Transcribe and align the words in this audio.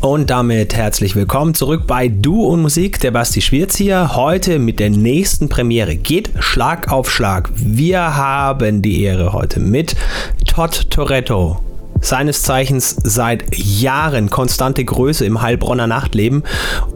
Und 0.00 0.30
damit 0.30 0.76
herzlich 0.76 1.16
willkommen 1.16 1.54
zurück 1.54 1.88
bei 1.88 2.06
Du 2.06 2.44
und 2.44 2.62
Musik, 2.62 3.00
der 3.00 3.10
Basti 3.10 3.40
Schwirz 3.40 3.76
hier. 3.76 4.14
Heute 4.14 4.60
mit 4.60 4.78
der 4.78 4.90
nächsten 4.90 5.48
Premiere. 5.48 5.96
Geht 5.96 6.30
Schlag 6.38 6.92
auf 6.92 7.10
Schlag. 7.10 7.50
Wir 7.56 8.14
haben 8.16 8.80
die 8.80 9.02
Ehre 9.02 9.32
heute 9.32 9.58
mit 9.58 9.96
Todd 10.46 10.88
Toretto. 10.90 11.58
Seines 12.00 12.44
Zeichens 12.44 12.96
seit 13.02 13.44
Jahren 13.56 14.30
konstante 14.30 14.84
Größe 14.84 15.26
im 15.26 15.42
Heilbronner 15.42 15.88
Nachtleben. 15.88 16.44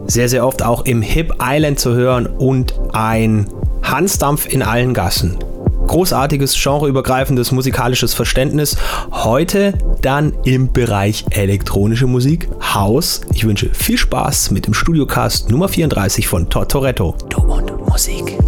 Sehr, 0.07 0.29
sehr 0.29 0.47
oft 0.47 0.63
auch 0.63 0.85
im 0.85 1.03
Hip 1.03 1.35
Island 1.43 1.81
zu 1.81 1.95
hören 1.95 2.29
und 2.29 2.73
ein 2.93 3.49
Hansdampf 3.83 4.47
in 4.47 4.63
allen 4.63 4.95
Gassen 4.95 5.39
großartiges 5.93 6.55
genreübergreifendes 6.55 7.53
musikalisches 7.53 8.15
Verständnis. 8.15 8.79
Heute 9.11 9.75
dann 10.01 10.33
im 10.45 10.73
Bereich 10.73 11.27
elektronische 11.31 12.07
Musik, 12.07 12.49
Haus. 12.75 13.21
Ich 13.35 13.45
wünsche 13.45 13.69
viel 13.75 13.99
Spaß 13.99 14.53
mit 14.53 14.67
dem 14.67 14.73
Studiocast 14.73 15.51
Nummer 15.51 15.69
34 15.69 16.27
von 16.27 16.49
Tortoretto. 16.49 17.15
Du 17.29 17.43
und 17.43 17.87
Musik. 17.87 18.39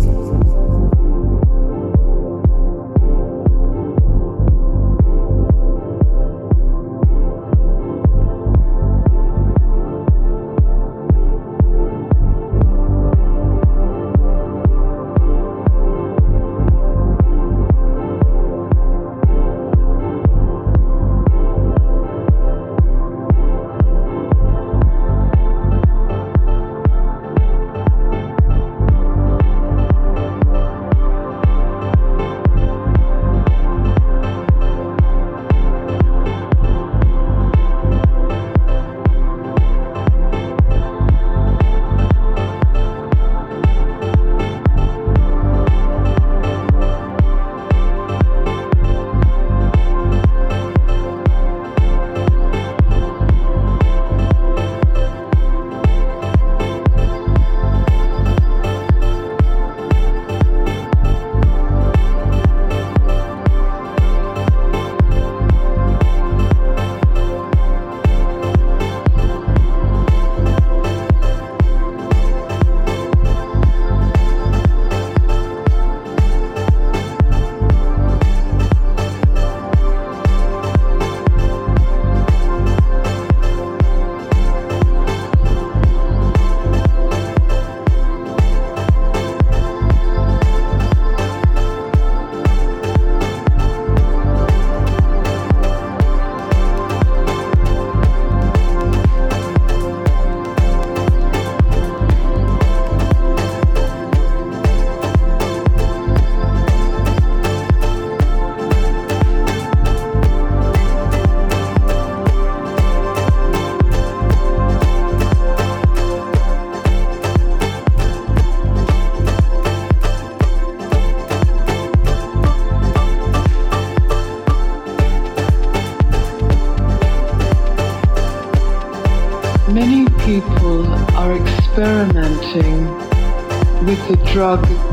Drug 134.34 134.83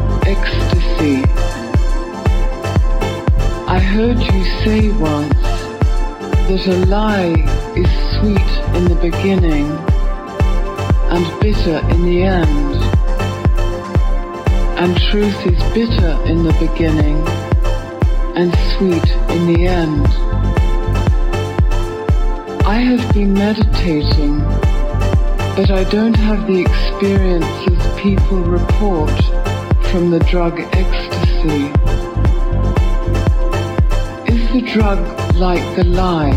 the 35.82 35.90
lie 35.90 36.32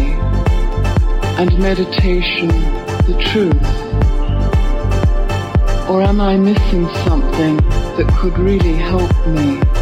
and 1.38 1.58
meditation 1.58 2.48
the 2.48 3.16
truth? 3.20 3.62
Or 5.88 6.02
am 6.02 6.20
I 6.20 6.36
missing 6.36 6.88
something 7.04 7.56
that 7.96 8.08
could 8.18 8.38
really 8.38 8.74
help 8.74 9.10
me? 9.26 9.73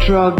drug 0.00 0.39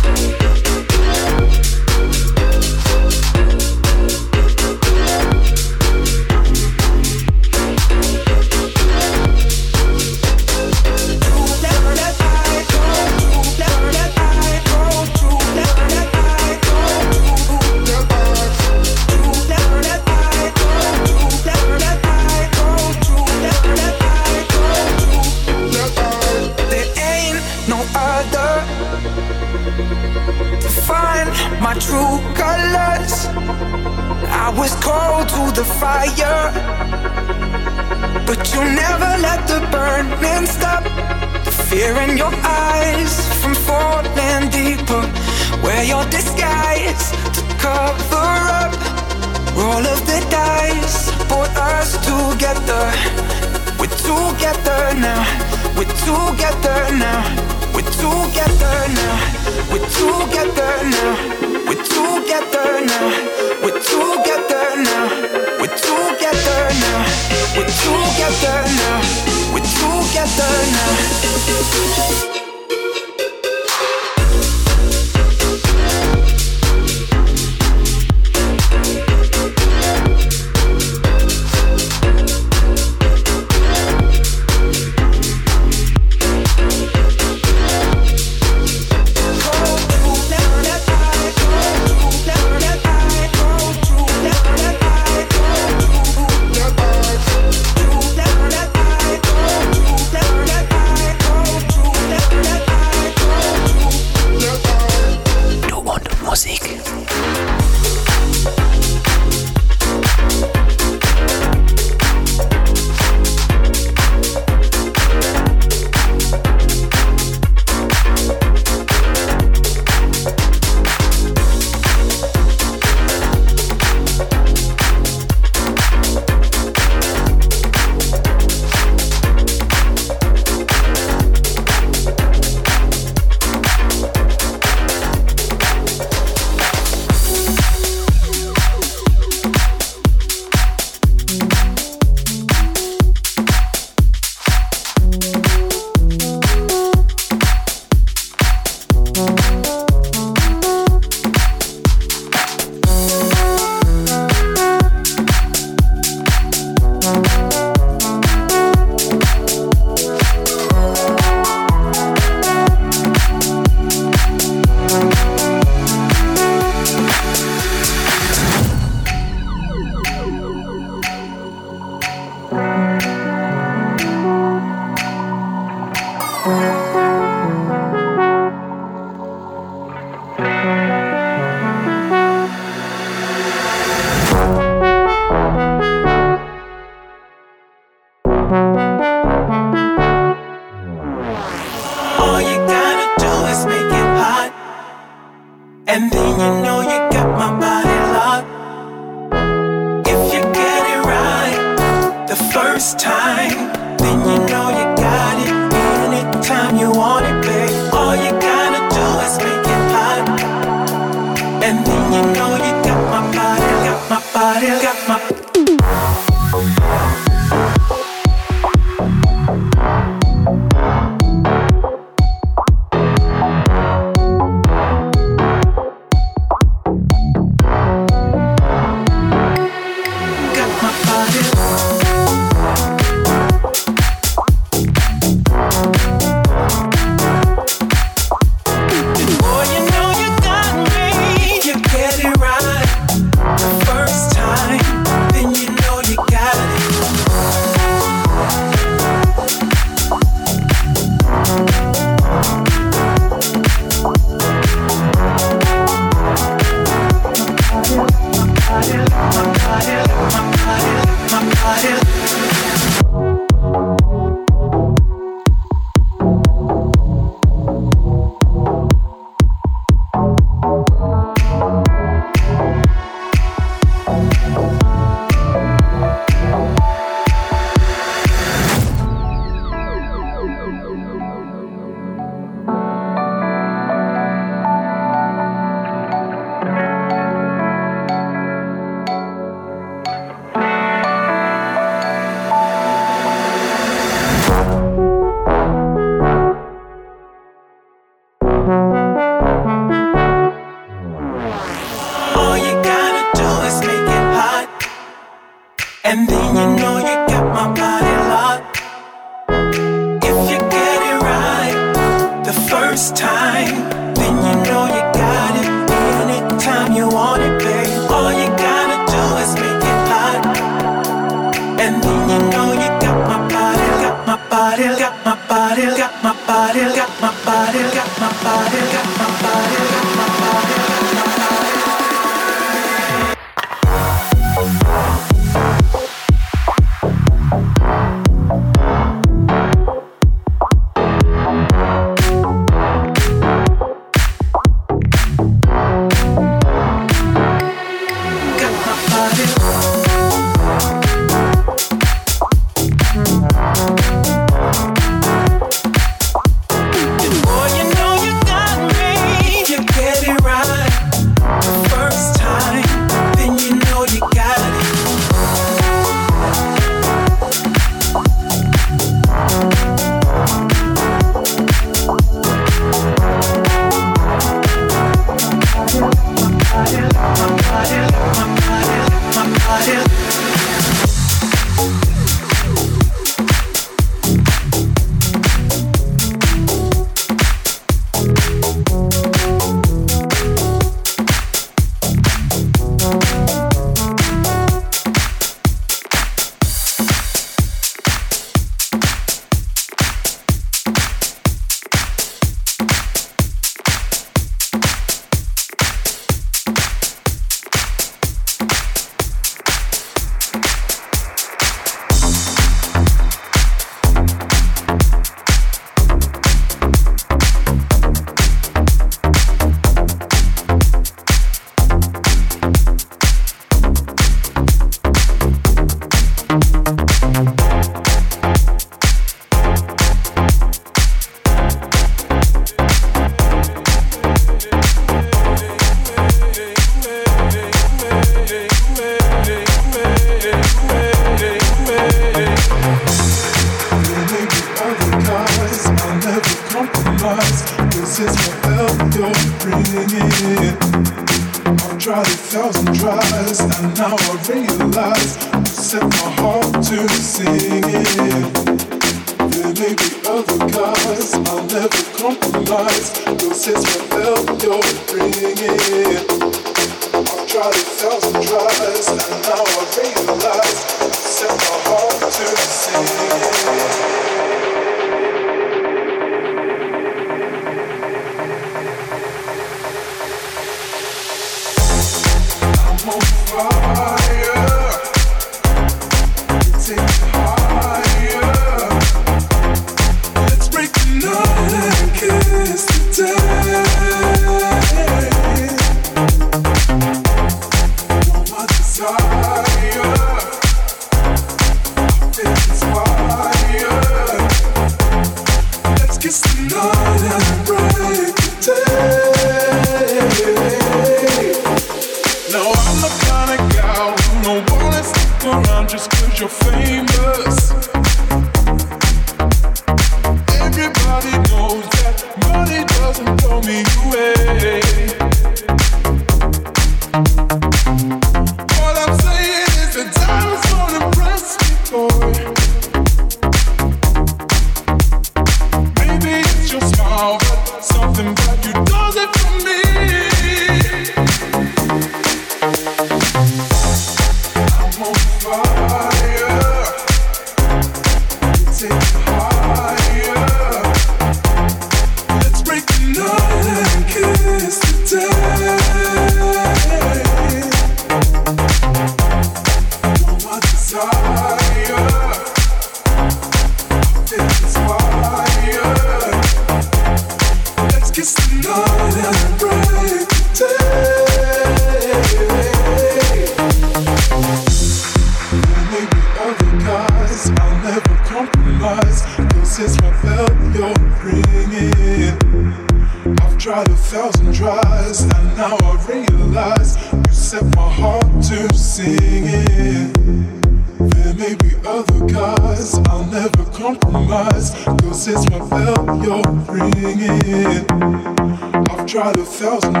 thousand 599.45 600.00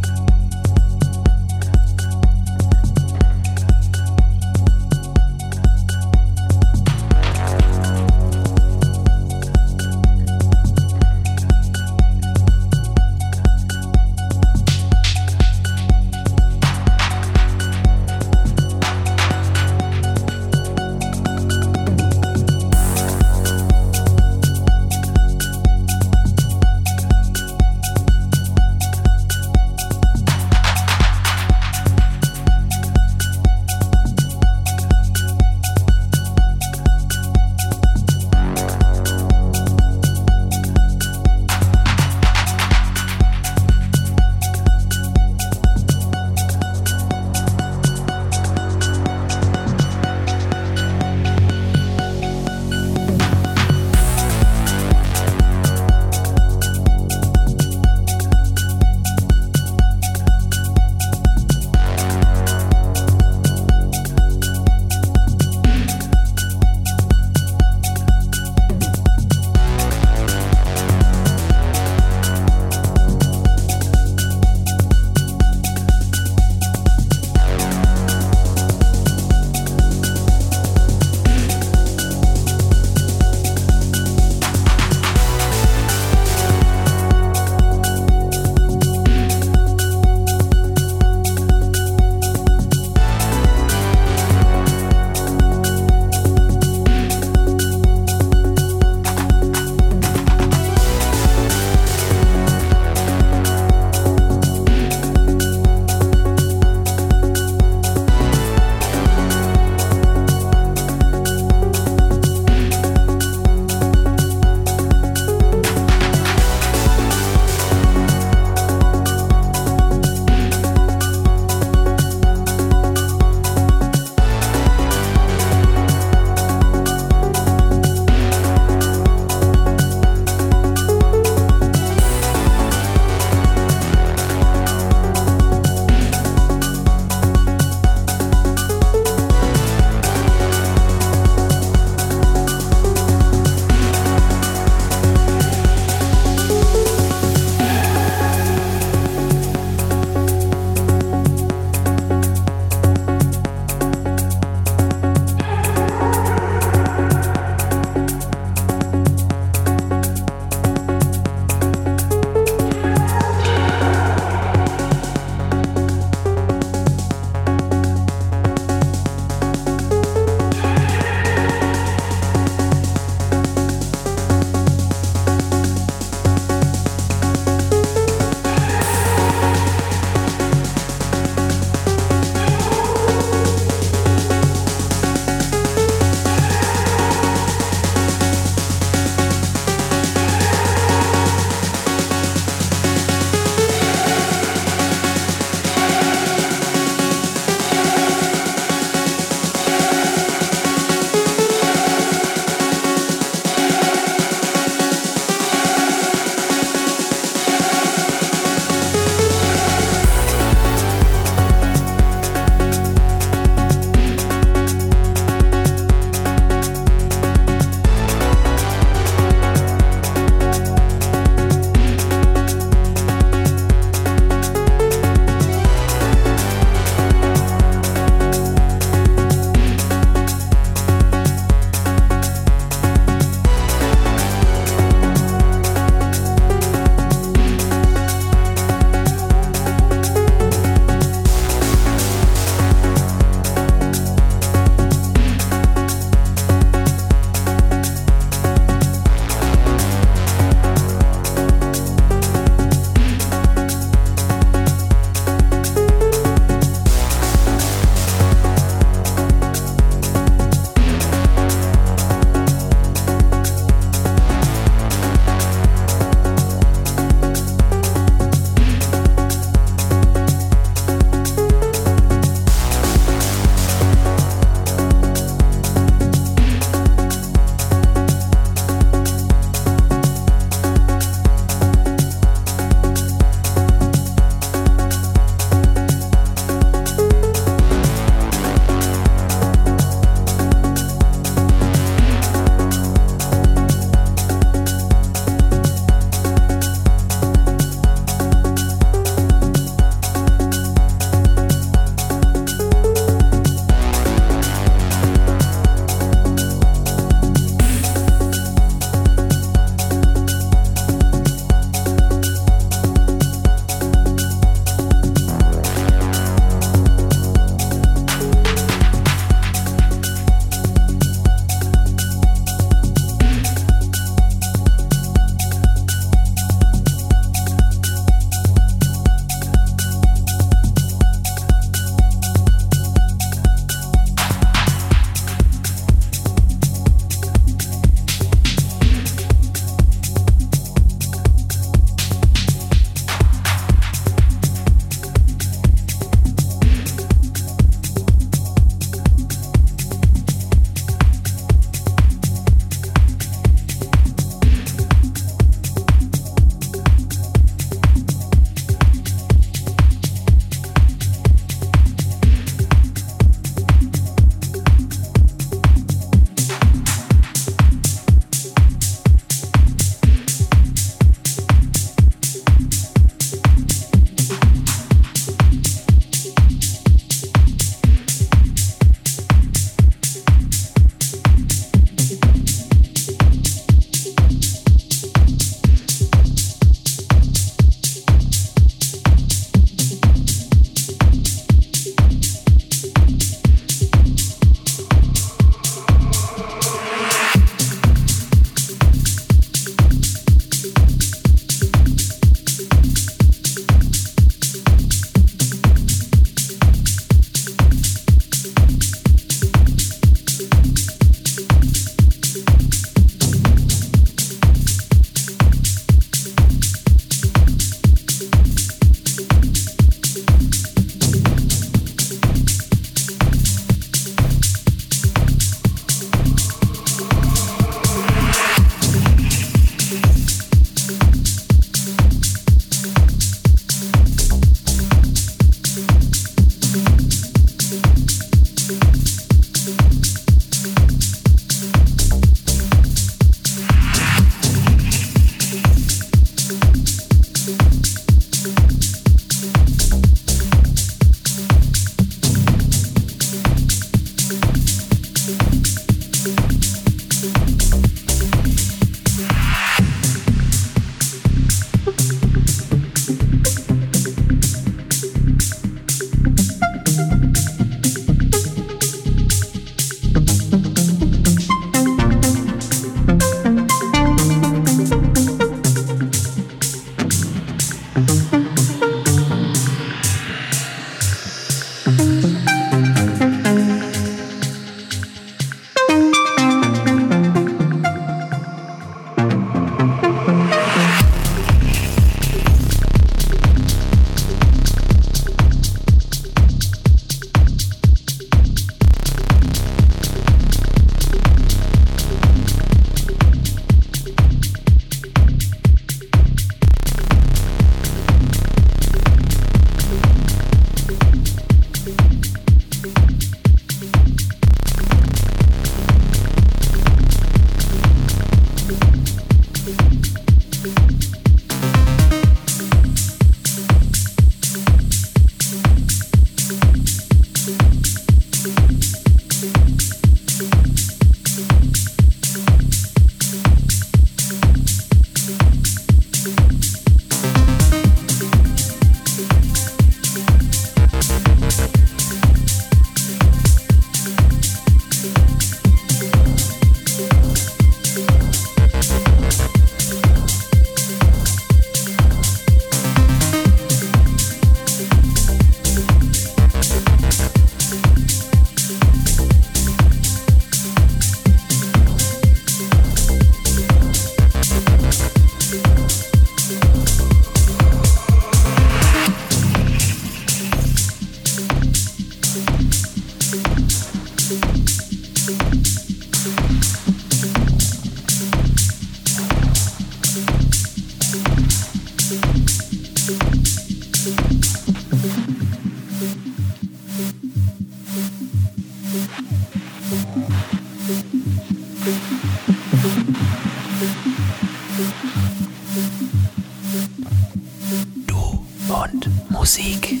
Du 598.06 598.44
und 598.68 599.30
Musik. 599.30 600.00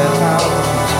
their 0.00 0.99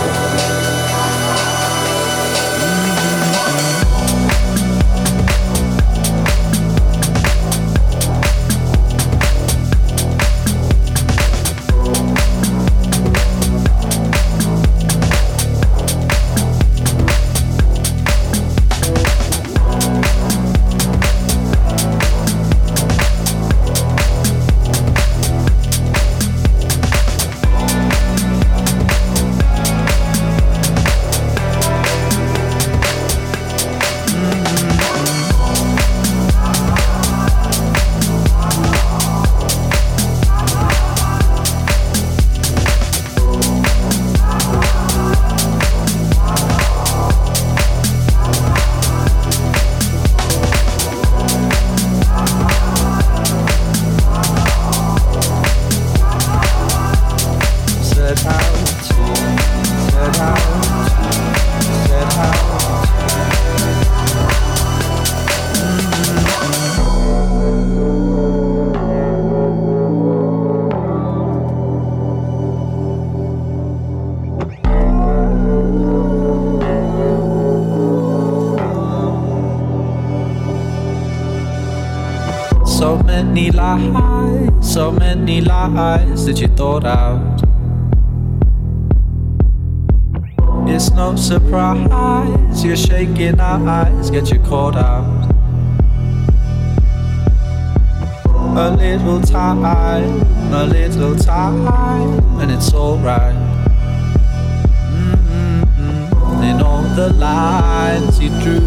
the 106.95 107.13
lines 107.13 108.19
you 108.19 108.29
drew, 108.41 108.59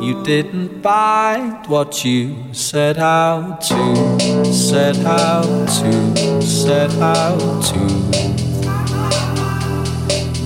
you 0.00 0.22
didn't 0.22 0.80
find 0.82 1.66
what 1.66 2.04
you 2.04 2.36
set 2.52 2.98
out 2.98 3.60
to, 3.62 4.52
set 4.52 4.96
out 4.98 5.68
to, 5.68 6.40
set 6.42 6.92
out 7.00 7.40
to, 7.64 7.88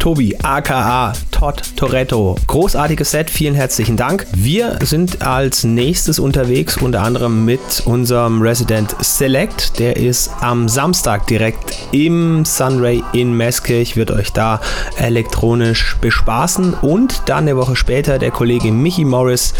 Tobi, 0.04 0.36
aka 0.44 1.14
Todd 1.32 1.64
Toretto. 1.78 2.36
Großartiges 2.48 3.12
Set, 3.12 3.30
vielen 3.30 3.56
herzlichen 3.56 3.96
Dank. 3.96 4.28
Wir 4.34 4.78
sind 4.84 5.22
als 5.22 5.64
nächstes 5.64 6.20
unterwegs, 6.20 6.76
unter 6.76 7.04
anderem 7.04 7.46
mit 7.46 7.84
unserem 7.86 8.42
Resident 8.42 8.98
Select. 9.00 9.80
Der 9.80 9.96
ist 9.96 10.30
am 10.42 10.68
Samstag 10.68 11.26
direkt 11.28 11.78
im 11.94 12.44
Sunray 12.44 13.02
in 13.14 13.38
Meßkirch, 13.38 13.96
wird 13.96 14.12
euch 14.12 14.34
da 14.34 14.60
elektronisch 14.98 15.96
bespaßen. 16.02 16.74
Und 16.74 17.22
dann 17.28 17.46
eine 17.46 17.56
Woche 17.56 17.78
später 17.78 18.20
der 18.20 18.32
Kollege 18.32 18.74
Michi 18.74 19.06
Morris 19.06 19.54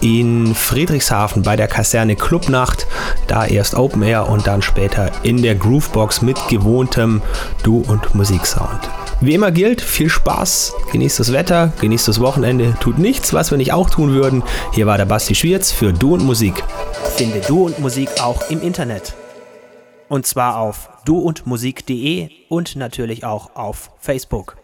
in 0.00 0.54
Friedrichshafen 0.54 1.42
bei 1.42 1.56
der 1.56 1.68
Kaserne 1.68 2.16
Clubnacht. 2.16 2.86
Da 3.26 3.44
erst 3.44 3.74
Open 3.74 4.02
Air 4.02 4.30
und 4.30 4.46
dann 4.46 4.62
später 4.62 5.12
in 5.22 5.42
der 5.42 5.54
Groovebox 5.54 6.22
mit 6.22 6.38
gewohntem 6.48 7.20
Du- 7.62 7.84
und 7.86 8.14
Musiksound. 8.14 8.88
Wie 9.24 9.34
immer 9.34 9.52
gilt, 9.52 9.80
viel 9.80 10.08
Spaß, 10.08 10.74
genießt 10.90 11.20
das 11.20 11.32
Wetter, 11.32 11.72
genießt 11.80 12.08
das 12.08 12.18
Wochenende, 12.18 12.74
tut 12.80 12.98
nichts, 12.98 13.32
was 13.32 13.52
wir 13.52 13.58
nicht 13.58 13.72
auch 13.72 13.88
tun 13.88 14.14
würden. 14.14 14.42
Hier 14.72 14.88
war 14.88 14.98
der 14.98 15.04
Basti 15.04 15.36
Schwierz 15.36 15.70
für 15.70 15.92
Du 15.92 16.14
und 16.14 16.24
Musik. 16.24 16.64
Finde 17.14 17.40
Du 17.46 17.66
und 17.66 17.78
Musik 17.78 18.08
auch 18.20 18.50
im 18.50 18.60
Internet. 18.60 19.14
Und 20.08 20.26
zwar 20.26 20.58
auf 20.58 20.88
duundmusik.de 21.04 22.30
und 22.48 22.74
natürlich 22.74 23.24
auch 23.24 23.54
auf 23.54 23.92
Facebook. 24.00 24.56